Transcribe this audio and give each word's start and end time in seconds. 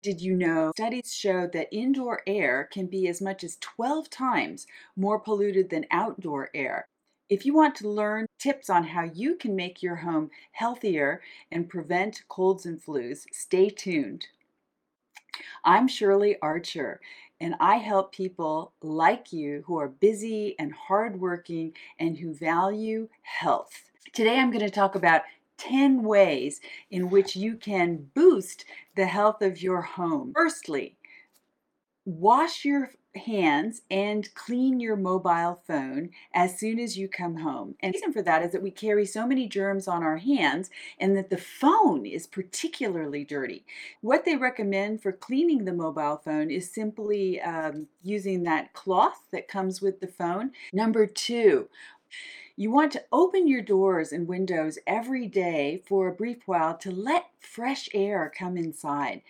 Did 0.00 0.20
you 0.20 0.36
know 0.36 0.70
studies 0.76 1.12
show 1.12 1.48
that 1.52 1.74
indoor 1.74 2.22
air 2.24 2.68
can 2.72 2.86
be 2.86 3.08
as 3.08 3.20
much 3.20 3.42
as 3.42 3.56
12 3.56 4.08
times 4.08 4.64
more 4.94 5.18
polluted 5.18 5.70
than 5.70 5.86
outdoor 5.90 6.50
air? 6.54 6.86
If 7.28 7.44
you 7.44 7.52
want 7.52 7.74
to 7.76 7.88
learn 7.88 8.26
tips 8.38 8.70
on 8.70 8.84
how 8.84 9.02
you 9.02 9.34
can 9.34 9.56
make 9.56 9.82
your 9.82 9.96
home 9.96 10.30
healthier 10.52 11.20
and 11.50 11.68
prevent 11.68 12.22
colds 12.28 12.64
and 12.64 12.80
flus, 12.80 13.24
stay 13.32 13.70
tuned. 13.70 14.28
I'm 15.64 15.88
Shirley 15.88 16.36
Archer, 16.40 17.00
and 17.40 17.56
I 17.58 17.78
help 17.78 18.12
people 18.12 18.74
like 18.80 19.32
you 19.32 19.64
who 19.66 19.78
are 19.80 19.88
busy 19.88 20.54
and 20.60 20.72
hardworking 20.72 21.72
and 21.98 22.16
who 22.16 22.34
value 22.34 23.08
health. 23.22 23.90
Today 24.12 24.38
I'm 24.38 24.52
going 24.52 24.64
to 24.64 24.70
talk 24.70 24.94
about 24.94 25.22
10 25.58 26.02
ways 26.02 26.60
in 26.90 27.10
which 27.10 27.36
you 27.36 27.56
can 27.56 28.08
boost 28.14 28.64
the 28.96 29.06
health 29.06 29.42
of 29.42 29.62
your 29.62 29.82
home. 29.82 30.32
Firstly, 30.34 30.96
wash 32.04 32.64
your 32.64 32.90
hands 33.18 33.82
and 33.90 34.32
clean 34.34 34.80
your 34.80 34.96
mobile 34.96 35.60
phone 35.66 36.10
as 36.34 36.58
soon 36.58 36.78
as 36.78 36.96
you 36.96 37.08
come 37.08 37.36
home. 37.36 37.74
And 37.80 37.92
the 37.92 37.98
reason 37.98 38.12
for 38.12 38.22
that 38.22 38.42
is 38.42 38.52
that 38.52 38.62
we 38.62 38.70
carry 38.70 39.04
so 39.04 39.26
many 39.26 39.48
germs 39.48 39.88
on 39.88 40.02
our 40.02 40.16
hands 40.16 40.70
and 40.98 41.16
that 41.16 41.30
the 41.30 41.38
phone 41.38 42.06
is 42.06 42.26
particularly 42.26 43.24
dirty. 43.24 43.64
What 44.00 44.24
they 44.24 44.36
recommend 44.36 45.02
for 45.02 45.12
cleaning 45.12 45.64
the 45.64 45.72
mobile 45.72 46.20
phone 46.24 46.50
is 46.50 46.72
simply 46.72 47.40
um, 47.40 47.86
using 48.02 48.42
that 48.44 48.72
cloth 48.72 49.22
that 49.32 49.48
comes 49.48 49.82
with 49.82 50.00
the 50.00 50.06
phone. 50.08 50.52
Number 50.72 51.06
two, 51.06 51.68
you 52.58 52.72
want 52.72 52.90
to 52.90 53.04
open 53.12 53.46
your 53.46 53.62
doors 53.62 54.10
and 54.10 54.26
windows 54.26 54.80
every 54.84 55.28
day 55.28 55.80
for 55.86 56.08
a 56.08 56.12
brief 56.12 56.38
while 56.46 56.76
to 56.76 56.90
let 56.90 57.26
fresh 57.38 57.88
air 57.94 58.32
come 58.36 58.56
inside. 58.56 59.22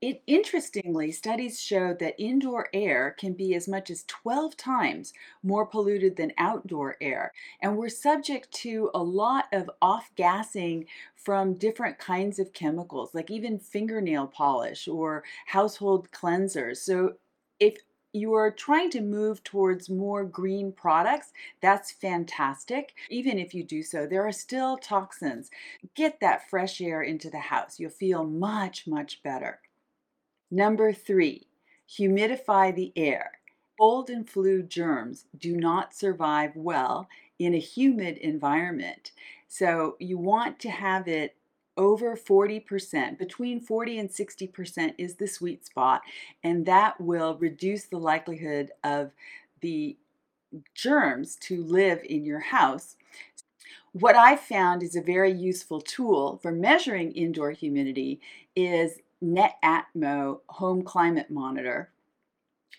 It 0.00 0.22
interestingly, 0.28 1.10
studies 1.10 1.60
show 1.60 1.92
that 1.94 2.14
indoor 2.22 2.68
air 2.72 3.16
can 3.18 3.32
be 3.32 3.56
as 3.56 3.66
much 3.66 3.90
as 3.90 4.04
12 4.04 4.56
times 4.56 5.12
more 5.42 5.66
polluted 5.66 6.14
than 6.14 6.32
outdoor 6.38 6.96
air. 7.00 7.32
And 7.62 7.76
we're 7.76 7.88
subject 7.88 8.52
to 8.52 8.92
a 8.94 9.02
lot 9.02 9.46
of 9.52 9.68
off 9.80 10.12
gassing 10.14 10.86
from 11.16 11.54
different 11.54 11.98
kinds 11.98 12.38
of 12.38 12.52
chemicals, 12.52 13.12
like 13.12 13.28
even 13.28 13.58
fingernail 13.58 14.28
polish 14.28 14.86
or 14.86 15.24
household 15.46 16.12
cleansers. 16.12 16.76
So 16.76 17.14
if 17.58 17.76
you 18.12 18.34
are 18.34 18.50
trying 18.50 18.90
to 18.90 19.00
move 19.00 19.42
towards 19.42 19.88
more 19.88 20.24
green 20.24 20.72
products, 20.72 21.32
that's 21.60 21.90
fantastic. 21.90 22.94
Even 23.10 23.38
if 23.38 23.54
you 23.54 23.64
do 23.64 23.82
so, 23.82 24.06
there 24.06 24.26
are 24.26 24.32
still 24.32 24.76
toxins. 24.76 25.50
Get 25.94 26.20
that 26.20 26.48
fresh 26.48 26.80
air 26.80 27.02
into 27.02 27.30
the 27.30 27.38
house. 27.38 27.80
You'll 27.80 27.90
feel 27.90 28.24
much, 28.24 28.86
much 28.86 29.22
better. 29.22 29.60
Number 30.50 30.92
three, 30.92 31.46
humidify 31.88 32.74
the 32.74 32.92
air. 32.96 33.32
Cold 33.78 34.10
and 34.10 34.28
flu 34.28 34.62
germs 34.62 35.24
do 35.38 35.56
not 35.56 35.94
survive 35.94 36.54
well 36.54 37.08
in 37.38 37.54
a 37.54 37.58
humid 37.58 38.18
environment. 38.18 39.12
So 39.48 39.96
you 39.98 40.18
want 40.18 40.58
to 40.60 40.70
have 40.70 41.08
it 41.08 41.36
over 41.76 42.16
40%, 42.16 43.18
between 43.18 43.60
40 43.60 43.98
and 43.98 44.10
60% 44.10 44.94
is 44.98 45.14
the 45.14 45.26
sweet 45.26 45.64
spot, 45.64 46.02
and 46.44 46.66
that 46.66 47.00
will 47.00 47.36
reduce 47.38 47.84
the 47.84 47.98
likelihood 47.98 48.70
of 48.84 49.12
the 49.60 49.96
germs 50.74 51.36
to 51.36 51.62
live 51.64 52.00
in 52.04 52.24
your 52.24 52.40
house. 52.40 52.96
What 53.92 54.16
I 54.16 54.36
found 54.36 54.82
is 54.82 54.96
a 54.96 55.02
very 55.02 55.32
useful 55.32 55.80
tool 55.80 56.38
for 56.42 56.52
measuring 56.52 57.12
indoor 57.12 57.50
humidity 57.50 58.20
is 58.56 58.98
Netatmo 59.22 60.40
Home 60.48 60.82
Climate 60.82 61.30
Monitor. 61.30 61.90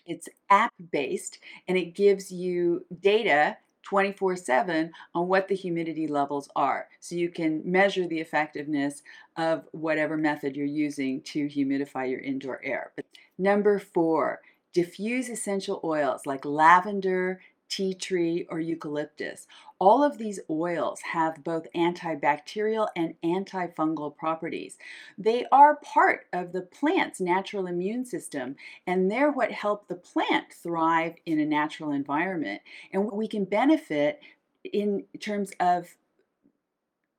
It's 0.06 0.28
app 0.50 0.72
based 0.92 1.38
and 1.66 1.78
it 1.78 1.94
gives 1.94 2.30
you 2.30 2.84
data 3.00 3.56
24 3.94 4.34
7 4.34 4.90
on 5.14 5.28
what 5.28 5.46
the 5.46 5.54
humidity 5.54 6.08
levels 6.08 6.48
are. 6.56 6.88
So 6.98 7.14
you 7.14 7.28
can 7.28 7.62
measure 7.64 8.08
the 8.08 8.18
effectiveness 8.18 9.04
of 9.36 9.68
whatever 9.70 10.16
method 10.16 10.56
you're 10.56 10.66
using 10.66 11.20
to 11.22 11.46
humidify 11.46 12.10
your 12.10 12.18
indoor 12.18 12.60
air. 12.64 12.90
Number 13.38 13.78
four, 13.78 14.40
diffuse 14.72 15.28
essential 15.28 15.80
oils 15.84 16.22
like 16.26 16.44
lavender, 16.44 17.40
tea 17.68 17.94
tree, 17.94 18.48
or 18.50 18.58
eucalyptus. 18.58 19.46
All 19.84 20.02
of 20.02 20.16
these 20.16 20.40
oils 20.48 21.02
have 21.12 21.44
both 21.44 21.70
antibacterial 21.76 22.88
and 22.96 23.16
antifungal 23.22 24.16
properties. 24.16 24.78
They 25.18 25.44
are 25.52 25.76
part 25.76 26.24
of 26.32 26.52
the 26.52 26.62
plant's 26.62 27.20
natural 27.20 27.66
immune 27.66 28.06
system, 28.06 28.56
and 28.86 29.10
they're 29.10 29.30
what 29.30 29.52
help 29.52 29.86
the 29.86 29.94
plant 29.94 30.54
thrive 30.54 31.16
in 31.26 31.38
a 31.38 31.44
natural 31.44 31.90
environment. 31.90 32.62
And 32.94 33.12
we 33.12 33.28
can 33.28 33.44
benefit 33.44 34.20
in 34.64 35.04
terms 35.20 35.52
of 35.60 35.96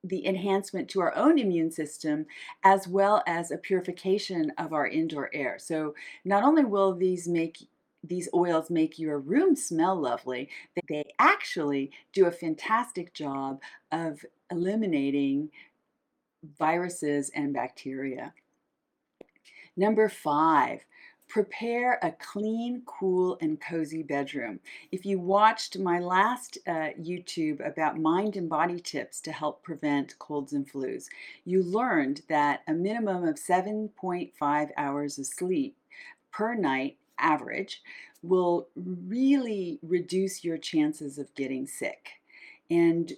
the 0.02 0.26
enhancement 0.26 0.88
to 0.88 1.00
our 1.02 1.14
own 1.14 1.38
immune 1.38 1.70
system 1.70 2.26
as 2.64 2.88
well 2.88 3.22
as 3.28 3.52
a 3.52 3.58
purification 3.58 4.50
of 4.58 4.72
our 4.72 4.88
indoor 4.88 5.30
air. 5.32 5.56
So, 5.60 5.94
not 6.24 6.42
only 6.42 6.64
will 6.64 6.96
these 6.96 7.28
make 7.28 7.58
these 8.08 8.28
oils 8.34 8.70
make 8.70 8.98
your 8.98 9.18
room 9.18 9.56
smell 9.56 9.96
lovely, 10.00 10.48
they 10.88 11.04
actually 11.18 11.90
do 12.12 12.26
a 12.26 12.30
fantastic 12.30 13.12
job 13.14 13.60
of 13.92 14.24
eliminating 14.50 15.50
viruses 16.58 17.30
and 17.34 17.52
bacteria. 17.52 18.32
Number 19.76 20.08
five, 20.08 20.84
prepare 21.28 21.98
a 22.02 22.12
clean, 22.12 22.82
cool, 22.86 23.36
and 23.40 23.60
cozy 23.60 24.02
bedroom. 24.02 24.60
If 24.92 25.04
you 25.04 25.18
watched 25.18 25.78
my 25.78 25.98
last 25.98 26.58
uh, 26.66 26.90
YouTube 27.00 27.66
about 27.66 27.98
mind 27.98 28.36
and 28.36 28.48
body 28.48 28.80
tips 28.80 29.20
to 29.22 29.32
help 29.32 29.62
prevent 29.62 30.18
colds 30.18 30.52
and 30.52 30.70
flus, 30.70 31.06
you 31.44 31.62
learned 31.62 32.22
that 32.28 32.62
a 32.68 32.72
minimum 32.72 33.24
of 33.24 33.36
7.5 33.36 34.70
hours 34.76 35.18
of 35.18 35.26
sleep 35.26 35.76
per 36.32 36.54
night 36.54 36.96
average 37.18 37.82
will 38.22 38.68
really 38.74 39.78
reduce 39.82 40.44
your 40.44 40.58
chances 40.58 41.18
of 41.18 41.34
getting 41.34 41.66
sick. 41.66 42.10
And 42.70 43.12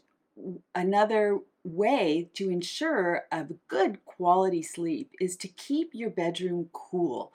another 0.75 1.41
way 1.65 2.31
to 2.35 2.51
ensure 2.51 3.25
a 3.33 3.47
good 3.69 4.05
quality 4.05 4.63
sleep 4.63 5.13
is 5.21 5.37
to 5.37 5.49
keep 5.49 5.91
your 5.95 6.11
bedroom 6.11 6.69
cool. 6.73 7.33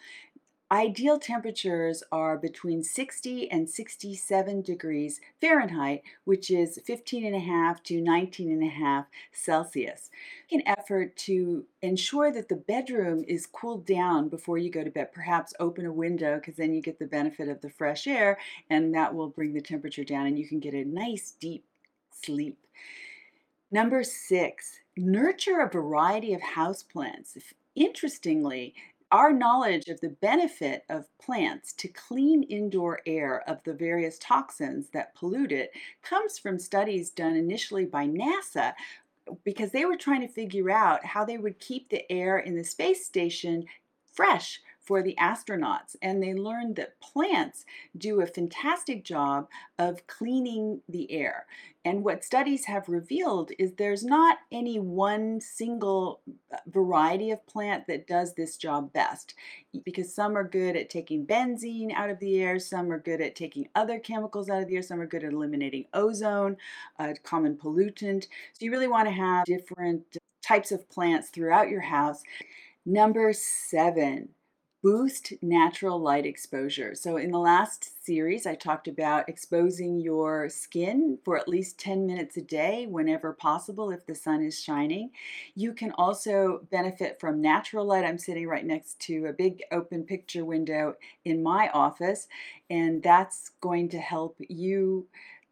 Ideal 0.73 1.19
temperatures 1.19 2.01
are 2.11 2.35
between 2.35 2.81
60 2.81 3.51
and 3.51 3.69
67 3.69 4.63
degrees 4.63 5.22
Fahrenheit, 5.39 6.01
which 6.23 6.50
is 6.50 6.79
15 6.84 7.23
and 7.23 7.35
a 7.35 7.39
half 7.39 7.84
to 7.84 8.01
19 8.01 8.51
and 8.51 8.63
a 8.63 8.73
half 8.73 9.06
Celsius. 9.31 10.09
An 10.51 10.63
effort 10.66 11.16
to 11.17 11.66
ensure 11.84 12.31
that 12.31 12.50
the 12.50 12.56
bedroom 12.56 13.23
is 13.28 13.45
cooled 13.45 13.85
down 13.85 14.29
before 14.29 14.57
you 14.57 14.72
go 14.72 14.84
to 14.84 14.89
bed. 14.89 15.13
Perhaps 15.13 15.53
open 15.59 15.85
a 15.85 15.94
window 15.94 16.38
because 16.39 16.56
then 16.56 16.73
you 16.73 16.81
get 16.81 16.97
the 16.97 17.05
benefit 17.05 17.50
of 17.50 17.61
the 17.61 17.69
fresh 17.69 18.07
air 18.07 18.40
and 18.72 18.95
that 18.95 19.13
will 19.13 19.29
bring 19.29 19.53
the 19.53 19.61
temperature 19.61 20.03
down 20.03 20.25
and 20.25 20.40
you 20.40 20.47
can 20.47 20.59
get 20.59 20.73
a 20.73 20.84
nice 20.84 21.35
deep 21.40 21.66
sleep. 22.09 22.57
Number 23.69 24.03
six, 24.03 24.79
nurture 24.97 25.61
a 25.61 25.69
variety 25.69 26.34
of 26.34 26.41
houseplants. 26.41 27.38
Interestingly, 27.75 28.75
our 29.13 29.31
knowledge 29.31 29.90
of 29.90 30.01
the 30.01 30.09
benefit 30.09 30.84
of 30.90 31.06
plants 31.19 31.72
to 31.74 31.88
clean 31.88 32.41
indoor 32.44 33.00
air 33.06 33.47
of 33.47 33.63
the 33.63 33.74
various 33.74 34.18
toxins 34.18 34.90
that 34.90 35.13
pollute 35.16 35.51
it 35.51 35.72
comes 36.01 36.40
from 36.40 36.57
studies 36.57 37.12
done 37.12 37.35
initially 37.35 37.85
by 37.85 38.07
NASA 38.07 38.73
because 39.44 39.72
they 39.72 39.85
were 39.85 39.96
trying 39.96 40.22
to 40.22 40.28
figure 40.28 40.72
out 40.72 41.06
how 41.06 41.23
they 41.23 41.38
would 41.38 41.59
keep 41.59 41.90
the 41.90 42.12
air 42.12 42.40
in 42.40 42.56
the 42.56 42.63
space 42.63 43.06
station 43.06 43.63
fresh 44.12 44.59
for 44.84 45.02
the 45.02 45.16
astronauts. 45.20 45.96
And 46.02 46.22
they 46.22 46.34
learned 46.34 46.76
that 46.76 47.00
plants 47.00 47.66
do 47.97 48.22
a 48.22 48.28
fantastic 48.28 49.03
job 49.03 49.47
of 49.80 50.06
cleaning 50.08 50.82
the 50.90 51.12
air. 51.12 51.46
And 51.85 52.03
what 52.03 52.24
studies 52.24 52.66
have 52.66 52.88
revealed 52.88 53.52
is 53.59 53.74
there's 53.74 54.06
not 54.06 54.38
any 54.52 54.80
one 54.80 55.41
single 55.41 56.22
uh, 56.53 56.58
variety 56.68 57.32
of 57.32 57.46
plant 57.46 57.88
that 57.88 58.08
does 58.08 58.34
this 58.34 58.56
job 58.56 58.94
best 58.94 59.35
because 59.84 60.14
some 60.14 60.38
are 60.38 60.47
good 60.47 60.78
at 60.78 60.90
taking 60.90 61.26
benzene 61.26 61.94
out 61.94 62.09
of 62.09 62.20
the 62.20 62.41
air, 62.41 62.58
some 62.58 62.90
are 62.91 63.00
good 63.00 63.20
at 63.20 63.36
taking 63.36 63.68
other 63.76 64.00
chemicals 64.00 64.50
out 64.50 64.62
of 64.62 64.70
the 64.70 64.78
air, 64.78 64.82
some 64.82 65.02
are 65.02 65.06
good 65.06 65.26
at 65.26 65.34
eliminating 65.34 65.86
ozone, 65.94 66.56
a 67.00 67.14
common 67.24 67.58
pollutant. 67.58 68.28
So 68.53 68.66
you 68.66 68.72
really 68.72 68.88
want 68.88 69.09
to 69.09 69.14
have 69.14 69.44
different 69.46 70.18
types 70.41 70.72
of 70.72 70.90
plants 70.90 71.29
throughout 71.29 71.70
your 71.70 71.82
house. 71.82 72.22
Number 72.86 73.34
seven, 73.34 74.29
boost 74.84 75.34
natural 75.41 75.97
light 76.00 76.26
exposure. 76.28 76.94
So, 76.94 77.18
in 77.18 77.32
the 77.32 77.40
last 77.40 78.06
series, 78.06 78.46
I 78.46 78.56
talked 78.56 78.88
about 78.88 79.30
exposing 79.30 80.00
your 80.02 80.50
skin 80.50 81.18
for 81.26 81.38
at 81.38 81.47
least 81.47 81.80
10 81.80 82.06
minutes 82.06 82.38
a 82.38 82.41
day 82.44 82.85
whenever 82.88 83.34
possible 83.34 83.91
if 83.91 84.06
the 84.06 84.14
sun 84.16 84.44
is 84.44 84.62
shining. 84.62 85.12
You 85.56 85.74
can 85.74 85.91
also 85.94 86.68
benefit 86.70 87.20
from 87.20 87.41
natural 87.41 87.85
light. 87.85 88.06
I'm 88.06 88.18
sitting 88.20 88.47
right 88.47 88.66
next 88.66 89.00
to 89.02 89.26
a 89.28 89.34
big 89.34 89.64
open 89.72 90.03
picture 90.03 90.46
window 90.46 90.96
in 91.26 91.41
my 91.41 91.70
office, 91.70 92.28
and 92.70 93.02
that's 93.02 93.52
going 93.62 93.90
to 93.90 94.00
help 94.00 94.36
you 94.40 95.08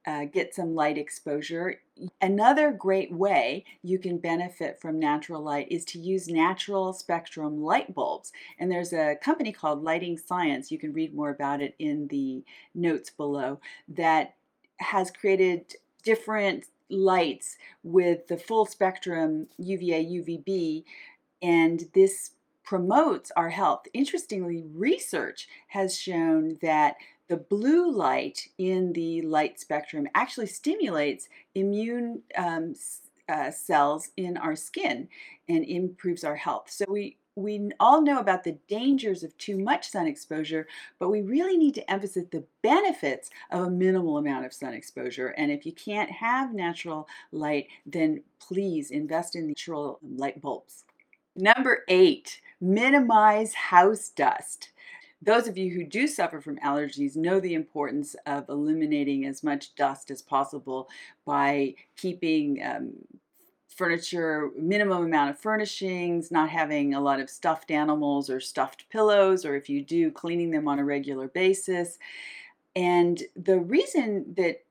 uh, 0.06 0.26
get 0.26 0.56
some 0.56 0.74
light 0.74 0.98
exposure. 0.98 1.82
Another 2.22 2.72
great 2.72 3.12
way 3.12 3.66
you 3.84 4.00
can 4.00 4.18
benefit 4.18 4.80
from 4.82 5.00
natural 5.00 5.42
light 5.42 5.68
is 5.70 5.86
to 5.86 6.00
use 6.00 6.28
natural 6.28 6.94
spectrum 6.94 7.62
light 7.62 7.94
bulbs. 7.94 8.32
And 8.58 8.72
there's 8.72 8.94
a 8.94 9.16
company 9.22 9.52
called 9.52 9.84
Lighting 9.84 10.18
Science, 10.18 10.72
you 10.72 10.80
can 10.80 10.94
read 10.94 11.14
more 11.14 11.30
about 11.30 11.62
it 11.62 11.76
in 11.78 12.08
the 12.08 12.44
notes 12.74 13.10
below, 13.10 13.60
that 13.90 14.36
has 14.78 15.12
created 15.12 15.76
different 16.04 16.66
lights 16.90 17.58
with 17.84 18.28
the 18.28 18.38
full 18.38 18.66
spectrum 18.66 19.48
UVA, 19.58 20.04
UVB, 20.04 20.84
and 21.42 21.86
this 21.94 22.32
promotes 22.64 23.32
our 23.36 23.50
health. 23.50 23.88
Interestingly, 23.94 24.64
research 24.74 25.48
has 25.68 25.98
shown 25.98 26.58
that 26.62 26.96
the 27.28 27.38
blue 27.38 27.92
light 27.92 28.48
in 28.58 28.94
the 28.94 29.22
light 29.22 29.60
spectrum 29.60 30.08
actually 30.16 30.48
stimulates 30.48 31.30
immune 31.56 32.22
um, 32.38 32.76
uh, 33.30 33.52
cells 33.52 34.10
in 34.18 34.38
our 34.38 34.56
skin 34.56 35.08
and 35.48 35.64
improves 35.66 36.24
our 36.24 36.36
health. 36.36 36.70
So 36.70 36.86
we 36.90 37.18
we 37.38 37.72
all 37.80 38.02
know 38.02 38.20
about 38.20 38.44
the 38.44 38.58
dangers 38.68 39.24
of 39.24 39.38
too 39.38 39.58
much 39.58 39.90
sun 39.90 40.06
exposure, 40.06 40.68
but 41.00 41.10
we 41.10 41.22
really 41.22 41.56
need 41.56 41.74
to 41.76 41.92
emphasize 41.92 42.26
the 42.30 42.44
benefits 42.62 43.30
of 43.52 43.68
a 43.68 43.70
minimal 43.70 44.18
amount 44.18 44.46
of 44.46 44.54
sun 44.54 44.74
exposure. 44.74 45.30
And 45.30 45.50
if 45.50 45.66
you 45.66 45.72
can't 45.72 46.12
have 46.12 46.54
natural 46.54 47.08
light, 47.32 47.68
then 47.86 48.22
please 48.40 48.92
invest 48.92 49.36
in 49.38 49.48
natural 49.48 50.00
light 50.04 50.42
bulbs. 50.42 50.84
Number 51.38 51.84
eight, 51.88 52.42
minimize 52.60 53.54
house 53.54 54.10
dust. 54.10 54.71
Those 55.22 55.48
of 55.48 55.58
you 55.58 55.72
who 55.72 55.84
do 55.84 56.08
suffer 56.08 56.42
from 56.42 56.58
allergies 56.58 57.16
know 57.16 57.40
the 57.40 57.54
importance 57.54 58.16
of 58.26 58.50
eliminating 58.50 59.26
as 59.26 59.44
much 59.44 59.76
dust 59.76 60.10
as 60.10 60.22
possible 60.22 60.90
by 61.26 61.76
keeping 61.96 62.62
um, 62.64 62.94
furniture, 63.68 64.50
minimum 64.58 65.04
amount 65.04 65.30
of 65.30 65.40
furnishings, 65.40 66.32
not 66.32 66.50
having 66.50 66.94
a 66.94 67.02
lot 67.02 67.20
of 67.20 67.30
stuffed 67.30 67.72
animals 67.72 68.30
or 68.30 68.40
stuffed 68.40 68.90
pillows, 68.90 69.46
or 69.46 69.56
if 69.56 69.70
you 69.70 69.84
do, 69.84 70.12
cleaning 70.12 70.52
them 70.52 70.68
on 70.68 70.80
a 70.80 70.86
regular 70.86 71.28
basis. 71.28 72.00
And 72.76 73.22
the 73.36 73.60
reason 73.60 74.34
that 74.38 74.64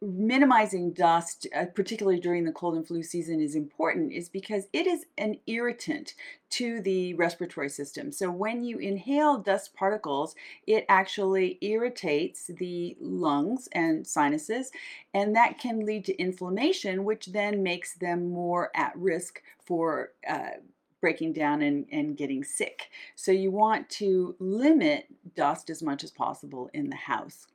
minimizing 0.00 0.92
dust, 0.92 1.46
uh, 1.54 1.66
particularly 1.74 2.20
during 2.20 2.44
the 2.44 2.52
cold 2.52 2.74
and 2.74 2.86
flu 2.86 3.02
season, 3.02 3.40
is 3.40 3.54
important 3.54 4.12
is 4.12 4.28
because 4.28 4.66
it 4.72 4.86
is 4.86 5.06
an 5.16 5.36
irritant 5.46 6.14
to 6.50 6.80
the 6.80 7.14
respiratory 7.14 7.68
system. 7.68 8.12
So 8.12 8.30
when 8.30 8.64
you 8.64 8.78
inhale 8.78 9.38
dust 9.38 9.74
particles, 9.74 10.34
it 10.66 10.84
actually 10.88 11.58
irritates 11.60 12.48
the 12.48 12.96
lungs 13.00 13.68
and 13.72 14.06
sinuses, 14.06 14.70
and 15.14 15.34
that 15.36 15.58
can 15.58 15.86
lead 15.86 16.04
to 16.06 16.18
inflammation, 16.18 17.04
which 17.04 17.26
then 17.26 17.62
makes 17.62 17.94
them 17.94 18.30
more 18.30 18.70
at 18.74 18.96
risk 18.96 19.42
for. 19.64 20.12
Uh, 20.28 20.58
breaking 21.00 21.32
down 21.32 21.62
and, 21.62 21.86
and 21.90 22.14
getting 22.18 22.44
sick. 22.44 22.90
So, 23.16 23.32
you 23.32 23.50
want 23.50 23.88
to 23.88 24.36
limit 24.38 25.06
dust 25.34 25.70
as 25.70 25.82
much 25.82 26.04
as 26.04 26.10
possible 26.10 26.68
in 26.74 26.90
the 26.90 26.96
house. 26.96 27.46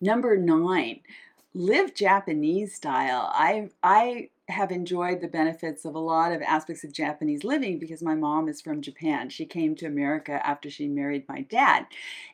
Number 0.00 0.36
nine, 0.36 1.00
live 1.54 1.94
Japanese 1.94 2.74
style. 2.74 3.30
I 3.32 3.70
I 3.82 4.30
have 4.48 4.70
enjoyed 4.70 5.20
the 5.20 5.28
benefits 5.28 5.84
of 5.84 5.94
a 5.94 6.00
lot 6.00 6.30
of 6.30 6.40
aspects 6.42 6.84
of 6.84 6.92
Japanese 6.92 7.42
living 7.42 7.78
because 7.78 8.02
my 8.02 8.14
mom 8.14 8.48
is 8.48 8.60
from 8.60 8.80
Japan. 8.80 9.28
She 9.28 9.44
came 9.44 9.74
to 9.76 9.86
America 9.86 10.40
after 10.46 10.70
she 10.70 10.86
married 10.86 11.24
my 11.28 11.42
dad. 11.42 11.86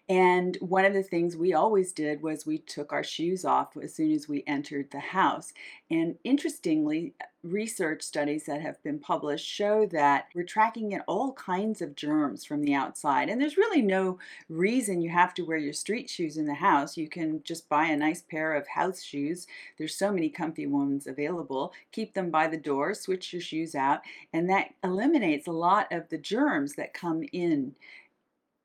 And 0.08 0.58
one 0.60 0.84
of 0.84 0.92
the 0.92 1.02
things 1.02 1.36
we 1.36 1.54
always 1.54 1.92
did 1.92 2.22
was 2.22 2.44
we 2.44 2.58
took 2.58 2.92
our 2.92 3.04
shoes 3.04 3.44
off 3.46 3.76
as 3.82 3.94
soon 3.94 4.12
as 4.12 4.28
we 4.28 4.44
entered 4.46 4.90
the 4.90 5.00
house. 5.00 5.54
And 5.90 6.16
interestingly, 6.24 7.14
research 7.44 8.02
studies 8.02 8.44
that 8.46 8.60
have 8.60 8.82
been 8.82 8.98
published 8.98 9.46
show 9.46 9.86
that 9.86 10.26
we're 10.34 10.44
tracking 10.44 10.92
in 10.92 11.00
all 11.02 11.32
kinds 11.32 11.82
of 11.82 11.96
germs 11.96 12.44
from 12.44 12.62
the 12.62 12.74
outside. 12.74 13.28
And 13.28 13.40
there's 13.40 13.56
really 13.56 13.82
no 13.82 14.18
reason 14.48 15.00
you 15.00 15.10
have 15.10 15.34
to 15.34 15.44
wear 15.44 15.56
your 15.56 15.72
street 15.72 16.08
shoes 16.08 16.36
in 16.36 16.46
the 16.46 16.54
house. 16.54 16.96
You 16.96 17.08
can 17.08 17.42
just 17.42 17.68
buy 17.68 17.86
a 17.86 17.96
nice 17.96 18.22
pair 18.22 18.54
of 18.54 18.68
house 18.68 19.02
shoes. 19.02 19.46
There's 19.78 19.94
so 19.94 20.12
many 20.12 20.28
comfy 20.28 20.66
ones 20.66 21.06
available. 21.06 21.72
Keep 21.90 22.01
them 22.14 22.30
by 22.30 22.48
the 22.48 22.56
door, 22.56 22.94
switch 22.94 23.32
your 23.32 23.42
shoes 23.42 23.74
out, 23.74 24.00
and 24.32 24.48
that 24.50 24.74
eliminates 24.82 25.46
a 25.46 25.52
lot 25.52 25.92
of 25.92 26.08
the 26.08 26.18
germs 26.18 26.74
that 26.74 26.94
come 26.94 27.24
in 27.32 27.74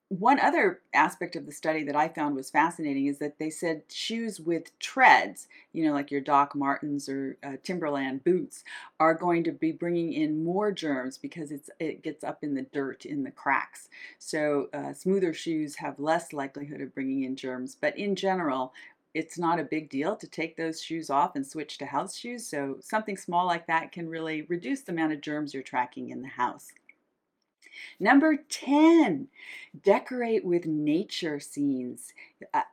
one 0.09 0.39
other 0.39 0.79
aspect 0.93 1.35
of 1.35 1.45
the 1.45 1.51
study 1.51 1.83
that 1.83 1.95
I 1.95 2.07
found 2.07 2.35
was 2.35 2.49
fascinating 2.49 3.07
is 3.07 3.17
that 3.19 3.39
they 3.39 3.49
said 3.49 3.83
shoes 3.89 4.39
with 4.39 4.77
treads, 4.79 5.47
you 5.73 5.85
know, 5.85 5.91
like 5.91 6.11
your 6.11 6.21
Doc 6.21 6.55
Martens 6.55 7.09
or 7.09 7.37
uh, 7.43 7.57
Timberland 7.61 8.23
boots, 8.23 8.63
are 9.01 9.13
going 9.13 9.43
to 9.43 9.51
be 9.51 9.73
bringing 9.73 10.13
in 10.13 10.45
more 10.45 10.71
germs 10.71 11.17
because 11.17 11.51
it's 11.51 11.69
it 11.79 12.03
gets 12.03 12.23
up 12.23 12.41
in 12.41 12.55
the 12.55 12.65
dirt 12.73 13.05
in 13.05 13.23
the 13.23 13.31
cracks. 13.31 13.89
So 14.17 14.69
uh, 14.73 14.93
smoother 14.93 15.33
shoes 15.33 15.75
have 15.75 15.99
less 15.99 16.31
likelihood 16.31 16.79
of 16.79 16.95
bringing 16.95 17.23
in 17.23 17.35
germs, 17.35 17.75
but 17.79 17.97
in 17.97 18.15
general, 18.15 18.73
it's 19.13 19.39
not 19.39 19.59
a 19.59 19.63
big 19.63 19.89
deal 19.89 20.15
to 20.15 20.27
take 20.27 20.55
those 20.55 20.81
shoes 20.81 21.09
off 21.09 21.35
and 21.35 21.45
switch 21.45 21.77
to 21.79 21.85
house 21.85 22.15
shoes. 22.15 22.47
So 22.47 22.77
something 22.81 23.17
small 23.17 23.45
like 23.45 23.65
that 23.67 23.91
can 23.91 24.09
really 24.09 24.43
reduce 24.43 24.81
the 24.81 24.91
amount 24.91 25.13
of 25.13 25.21
germs 25.21 25.53
you're 25.53 25.63
tracking 25.63 26.09
in 26.09 26.21
the 26.21 26.27
house. 26.27 26.67
Number 27.99 28.37
10, 28.49 29.27
decorate 29.83 30.45
with 30.45 30.65
nature 30.65 31.39
scenes. 31.39 32.13
I, 32.53 32.63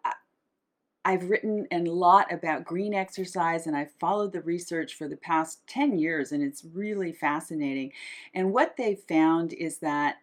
have 1.04 1.28
written 1.28 1.66
a 1.70 1.80
lot 1.80 2.32
about 2.32 2.64
green 2.64 2.94
exercise 2.94 3.66
and 3.66 3.76
I've 3.76 3.92
followed 4.00 4.32
the 4.32 4.40
research 4.40 4.94
for 4.94 5.06
the 5.06 5.18
past 5.18 5.66
10 5.66 5.98
years 5.98 6.32
and 6.32 6.42
it's 6.42 6.64
really 6.72 7.12
fascinating. 7.12 7.92
And 8.34 8.52
what 8.52 8.74
they've 8.76 9.02
found 9.06 9.52
is 9.52 9.78
that 9.78 10.16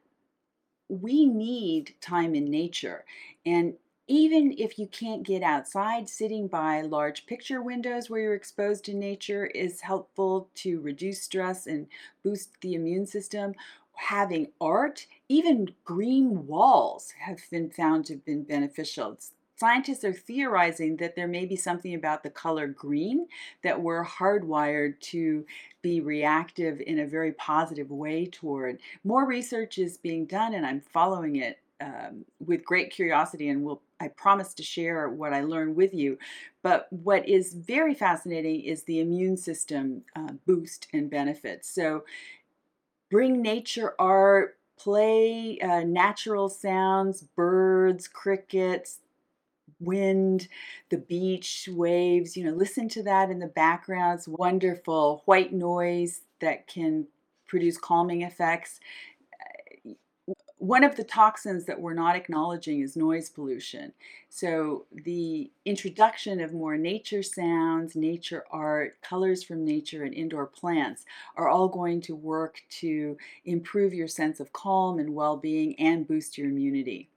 we 0.89 1.25
need 1.25 1.95
time 2.01 2.35
in 2.35 2.45
nature. 2.45 3.05
And 3.45 3.75
even 4.07 4.53
if 4.57 4.77
you 4.77 4.87
can't 4.87 5.23
get 5.23 5.43
outside, 5.43 6.09
sitting 6.09 6.47
by 6.47 6.81
large 6.81 7.25
picture 7.25 7.61
windows 7.61 8.09
where 8.09 8.21
you're 8.21 8.35
exposed 8.35 8.85
to 8.85 8.93
nature 8.93 9.45
is 9.45 9.81
helpful 9.81 10.49
to 10.55 10.81
reduce 10.81 11.21
stress 11.21 11.67
and 11.67 11.87
boost 12.23 12.59
the 12.61 12.73
immune 12.73 13.05
system 13.05 13.53
having 14.01 14.47
art, 14.59 15.05
even 15.29 15.67
green 15.85 16.47
walls 16.47 17.13
have 17.19 17.39
been 17.51 17.69
found 17.69 18.05
to 18.05 18.13
have 18.13 18.25
been 18.25 18.43
beneficial. 18.43 19.17
Scientists 19.55 20.03
are 20.03 20.13
theorizing 20.13 20.97
that 20.97 21.15
there 21.15 21.27
may 21.27 21.45
be 21.45 21.55
something 21.55 21.93
about 21.93 22.23
the 22.23 22.29
color 22.29 22.65
green 22.67 23.27
that 23.63 23.79
we're 23.79 24.03
hardwired 24.03 24.99
to 24.99 25.45
be 25.83 26.01
reactive 26.01 26.81
in 26.81 26.99
a 26.99 27.05
very 27.05 27.31
positive 27.33 27.91
way 27.91 28.25
toward. 28.25 28.79
More 29.03 29.27
research 29.27 29.77
is 29.77 29.97
being 29.97 30.25
done, 30.25 30.55
and 30.55 30.65
I'm 30.65 30.81
following 30.81 31.35
it 31.35 31.59
um, 31.81 32.25
with 32.39 32.63
great 32.63 32.91
curiosity, 32.91 33.49
and 33.49 33.63
will 33.63 33.81
I 33.99 34.07
promise 34.09 34.53
to 34.55 34.63
share 34.63 35.09
what 35.09 35.33
I 35.33 35.41
learned 35.41 35.75
with 35.75 35.93
you. 35.93 36.17
But 36.63 36.87
what 36.91 37.27
is 37.27 37.53
very 37.53 37.93
fascinating 37.93 38.61
is 38.61 38.83
the 38.83 38.99
immune 38.99 39.37
system 39.37 40.03
uh, 40.15 40.33
boost 40.45 40.87
and 40.93 41.09
benefits. 41.09 41.69
So 41.69 42.03
bring 43.09 43.41
nature 43.41 43.95
art, 43.99 44.57
play 44.77 45.59
uh, 45.59 45.81
natural 45.83 46.49
sounds, 46.49 47.21
birds, 47.35 48.07
crickets, 48.07 48.99
wind, 49.79 50.47
the 50.89 50.97
beach, 50.97 51.67
waves, 51.71 52.37
you 52.37 52.43
know, 52.43 52.51
listen 52.51 52.87
to 52.89 53.03
that 53.03 53.29
in 53.29 53.39
the 53.39 53.47
background. 53.47 54.19
It's 54.19 54.27
wonderful 54.27 55.23
white 55.25 55.53
noise 55.53 56.21
that 56.39 56.67
can 56.67 57.07
produce 57.47 57.77
calming 57.77 58.21
effects 58.21 58.79
one 60.61 60.83
of 60.83 60.95
the 60.95 61.03
toxins 61.03 61.65
that 61.65 61.81
we're 61.81 61.95
not 61.95 62.15
acknowledging 62.15 62.81
is 62.81 62.95
noise 62.95 63.31
pollution. 63.31 63.91
So, 64.29 64.85
the 64.93 65.49
introduction 65.65 66.39
of 66.39 66.53
more 66.53 66.77
nature 66.77 67.23
sounds, 67.23 67.95
nature 67.95 68.45
art, 68.51 69.01
colors 69.01 69.41
from 69.41 69.65
nature, 69.65 70.03
and 70.03 70.13
indoor 70.13 70.45
plants 70.45 71.03
are 71.35 71.49
all 71.49 71.67
going 71.67 71.99
to 72.01 72.15
work 72.15 72.61
to 72.81 73.17
improve 73.45 73.91
your 73.91 74.07
sense 74.07 74.39
of 74.39 74.53
calm 74.53 74.99
and 74.99 75.15
well 75.15 75.35
being 75.35 75.73
and 75.79 76.07
boost 76.07 76.37
your 76.37 76.49
immunity. 76.49 77.09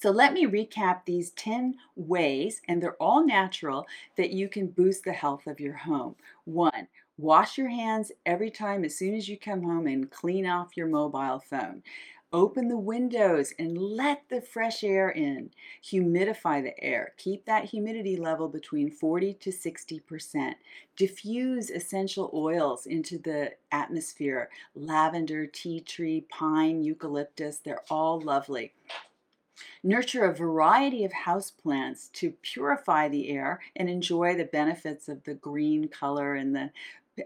So, 0.00 0.10
let 0.10 0.32
me 0.32 0.46
recap 0.46 1.04
these 1.04 1.30
10 1.30 1.76
ways, 1.94 2.62
and 2.66 2.82
they're 2.82 3.00
all 3.00 3.24
natural, 3.24 3.86
that 4.16 4.32
you 4.32 4.48
can 4.48 4.66
boost 4.66 5.04
the 5.04 5.12
health 5.12 5.46
of 5.46 5.60
your 5.60 5.76
home. 5.76 6.16
One, 6.46 6.88
wash 7.18 7.56
your 7.56 7.68
hands 7.68 8.12
every 8.26 8.50
time 8.50 8.84
as 8.84 8.96
soon 8.96 9.14
as 9.14 9.28
you 9.28 9.38
come 9.38 9.62
home 9.62 9.86
and 9.86 10.10
clean 10.10 10.46
off 10.46 10.76
your 10.76 10.86
mobile 10.86 11.38
phone. 11.38 11.82
Open 12.36 12.68
the 12.68 12.76
windows 12.76 13.54
and 13.58 13.78
let 13.78 14.24
the 14.28 14.42
fresh 14.42 14.84
air 14.84 15.08
in. 15.08 15.48
Humidify 15.82 16.62
the 16.62 16.78
air. 16.84 17.14
Keep 17.16 17.46
that 17.46 17.64
humidity 17.64 18.14
level 18.14 18.46
between 18.46 18.90
40 18.90 19.32
to 19.32 19.50
60%. 19.50 20.52
Diffuse 20.96 21.70
essential 21.70 22.30
oils 22.34 22.84
into 22.84 23.16
the 23.16 23.52
atmosphere. 23.72 24.50
Lavender, 24.74 25.46
tea 25.46 25.80
tree, 25.80 26.26
pine, 26.28 26.84
eucalyptus, 26.84 27.56
they're 27.64 27.84
all 27.88 28.20
lovely. 28.20 28.74
Nurture 29.82 30.26
a 30.26 30.34
variety 30.34 31.06
of 31.06 31.12
houseplants 31.12 32.12
to 32.12 32.32
purify 32.42 33.08
the 33.08 33.30
air 33.30 33.60
and 33.74 33.88
enjoy 33.88 34.36
the 34.36 34.44
benefits 34.44 35.08
of 35.08 35.24
the 35.24 35.32
green 35.32 35.88
color 35.88 36.34
and 36.34 36.54
the 36.54 36.70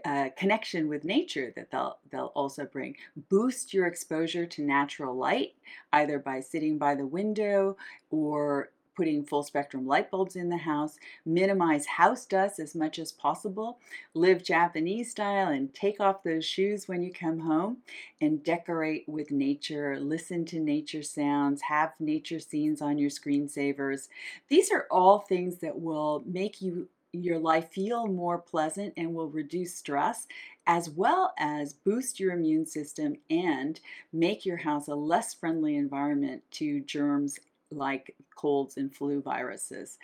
uh, 0.05 0.29
connection 0.37 0.87
with 0.87 1.03
nature 1.03 1.51
that 1.55 1.71
they'll 1.71 1.97
they'll 2.11 2.31
also 2.35 2.65
bring. 2.65 2.95
Boost 3.29 3.73
your 3.73 3.87
exposure 3.87 4.45
to 4.45 4.61
natural 4.61 5.15
light 5.15 5.53
either 5.93 6.19
by 6.19 6.39
sitting 6.39 6.77
by 6.77 6.95
the 6.95 7.05
window 7.05 7.77
or 8.09 8.69
putting 8.95 9.23
full 9.23 9.43
spectrum 9.43 9.87
light 9.87 10.11
bulbs 10.11 10.35
in 10.35 10.49
the 10.49 10.57
house, 10.57 10.97
minimize 11.25 11.85
house 11.85 12.25
dust 12.25 12.59
as 12.59 12.75
much 12.75 12.99
as 12.99 13.11
possible, 13.11 13.79
live 14.13 14.43
Japanese 14.43 15.11
style 15.11 15.47
and 15.47 15.73
take 15.73 15.99
off 15.99 16.23
those 16.23 16.45
shoes 16.45 16.87
when 16.87 17.01
you 17.01 17.11
come 17.11 17.39
home, 17.39 17.77
and 18.19 18.43
decorate 18.43 19.07
with 19.07 19.31
nature, 19.31 19.97
listen 19.99 20.45
to 20.45 20.59
nature 20.59 21.03
sounds, 21.03 21.61
have 21.63 21.93
nature 21.99 22.39
scenes 22.39 22.81
on 22.81 22.97
your 22.97 23.09
screensavers. 23.09 24.07
These 24.49 24.71
are 24.71 24.87
all 24.91 25.19
things 25.19 25.57
that 25.57 25.79
will 25.79 26.23
make 26.25 26.61
you 26.61 26.87
your 27.13 27.39
life 27.39 27.69
feel 27.71 28.07
more 28.07 28.37
pleasant 28.37 28.93
and 28.97 29.13
will 29.13 29.29
reduce 29.29 29.75
stress 29.75 30.27
as 30.67 30.89
well 30.89 31.33
as 31.37 31.73
boost 31.73 32.19
your 32.19 32.33
immune 32.33 32.65
system 32.65 33.15
and 33.29 33.79
make 34.13 34.45
your 34.45 34.57
house 34.57 34.87
a 34.87 34.95
less 34.95 35.33
friendly 35.33 35.75
environment 35.75 36.41
to 36.51 36.81
germs 36.81 37.39
like 37.71 38.15
colds 38.35 38.77
and 38.77 38.93
flu 38.93 39.21
viruses. 39.21 39.97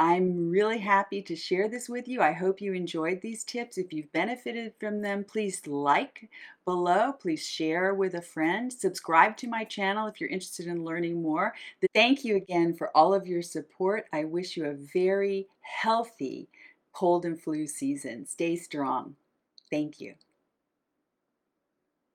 I'm 0.00 0.48
really 0.48 0.78
happy 0.78 1.20
to 1.20 1.36
share 1.36 1.68
this 1.68 1.86
with 1.86 2.08
you. 2.08 2.22
I 2.22 2.32
hope 2.32 2.62
you 2.62 2.72
enjoyed 2.72 3.20
these 3.20 3.44
tips. 3.44 3.76
If 3.76 3.92
you've 3.92 4.10
benefited 4.12 4.72
from 4.80 5.02
them, 5.02 5.24
please 5.24 5.66
like 5.66 6.30
below. 6.64 7.12
Please 7.12 7.46
share 7.46 7.92
with 7.92 8.14
a 8.14 8.22
friend. 8.22 8.72
Subscribe 8.72 9.36
to 9.36 9.46
my 9.46 9.62
channel 9.62 10.06
if 10.06 10.18
you're 10.18 10.30
interested 10.30 10.68
in 10.68 10.86
learning 10.86 11.20
more. 11.20 11.52
Thank 11.92 12.24
you 12.24 12.36
again 12.36 12.72
for 12.72 12.88
all 12.96 13.12
of 13.12 13.26
your 13.26 13.42
support. 13.42 14.06
I 14.10 14.24
wish 14.24 14.56
you 14.56 14.64
a 14.64 14.72
very 14.72 15.46
healthy 15.60 16.48
cold 16.94 17.26
and 17.26 17.38
flu 17.38 17.66
season. 17.66 18.26
Stay 18.26 18.56
strong. 18.56 19.16
Thank 19.70 20.00
you. 20.00 20.14